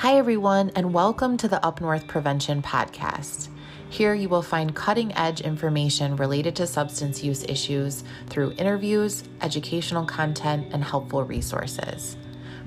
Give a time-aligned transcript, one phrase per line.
[0.00, 3.48] Hi, everyone, and welcome to the Up North Prevention Podcast.
[3.90, 10.06] Here you will find cutting edge information related to substance use issues through interviews, educational
[10.06, 12.16] content, and helpful resources.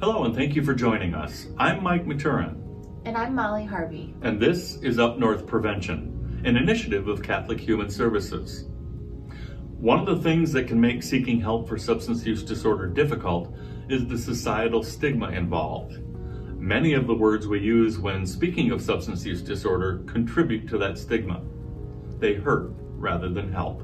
[0.00, 1.46] Hello, and thank you for joining us.
[1.58, 2.60] I'm Mike Maturin,
[3.04, 4.14] And I'm Molly Harvey.
[4.22, 8.66] and this is Up North Prevention, an initiative of Catholic Human Services.
[9.78, 13.54] One of the things that can make seeking help for substance use disorder difficult
[13.88, 15.98] is the societal stigma involved.
[16.58, 20.98] Many of the words we use when speaking of substance use disorder contribute to that
[20.98, 21.42] stigma.
[22.18, 23.82] They hurt rather than help.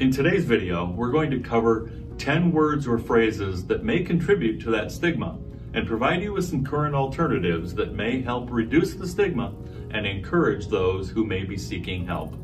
[0.00, 4.70] In today's video, we're going to cover 10 words or phrases that may contribute to
[4.70, 5.38] that stigma
[5.74, 9.54] and provide you with some current alternatives that may help reduce the stigma
[9.90, 12.34] and encourage those who may be seeking help.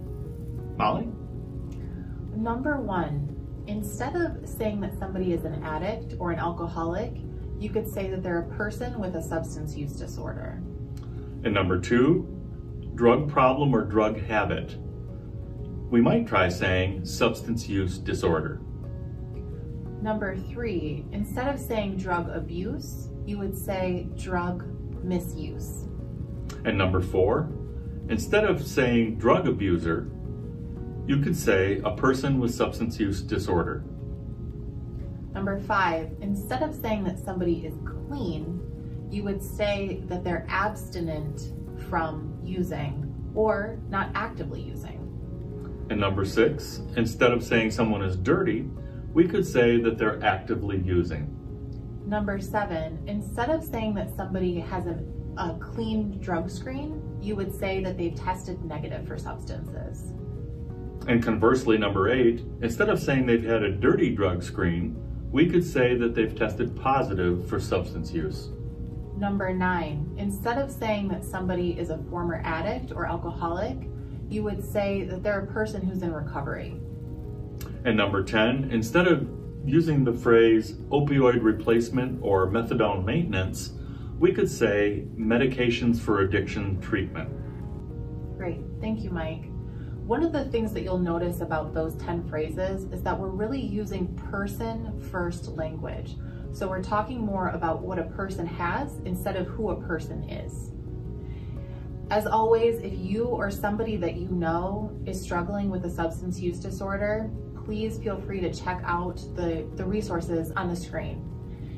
[0.77, 1.08] Molly?
[2.36, 3.34] Number one,
[3.67, 7.14] instead of saying that somebody is an addict or an alcoholic,
[7.58, 10.62] you could say that they're a person with a substance use disorder.
[11.42, 12.28] And number two,
[12.95, 14.77] drug problem or drug habit.
[15.91, 18.61] We might try saying substance use disorder.
[20.03, 24.64] Number three, instead of saying drug abuse, you would say drug
[25.05, 25.84] misuse.
[26.64, 27.48] And number four,
[28.09, 30.11] instead of saying drug abuser,
[31.07, 33.84] you could say a person with substance use disorder.
[35.33, 37.75] Number five, instead of saying that somebody is
[38.09, 38.61] clean,
[39.11, 41.53] you would say that they're abstinent
[41.89, 44.95] from using or not actively using.
[45.89, 48.69] And number six, instead of saying someone is dirty,
[49.12, 51.33] we could say that they're actively using.
[52.05, 55.03] Number seven, instead of saying that somebody has a,
[55.37, 60.13] a clean drug screen, you would say that they've tested negative for substances.
[61.08, 64.96] And conversely, number eight, instead of saying they've had a dirty drug screen,
[65.30, 68.51] we could say that they've tested positive for substance use.
[69.17, 73.89] Number nine, instead of saying that somebody is a former addict or alcoholic,
[74.29, 76.81] you would say that they're a person who's in recovery.
[77.85, 79.29] And number 10, instead of
[79.64, 83.73] using the phrase opioid replacement or methadone maintenance,
[84.19, 87.31] we could say medications for addiction treatment.
[88.37, 89.45] Great, thank you, Mike.
[90.07, 93.61] One of the things that you'll notice about those 10 phrases is that we're really
[93.61, 96.17] using person first language.
[96.53, 100.70] So we're talking more about what a person has instead of who a person is.
[102.08, 106.61] As always, if you or somebody that you know is struggling with a substance use
[106.61, 107.28] disorder,
[107.64, 111.33] please feel free to check out the, the resources on the screen.